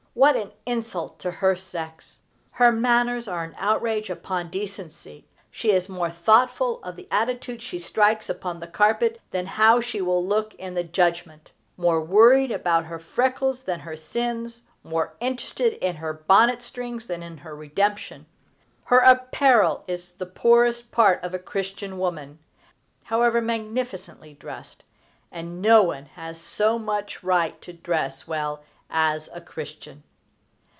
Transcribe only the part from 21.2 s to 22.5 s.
of a Christian woman,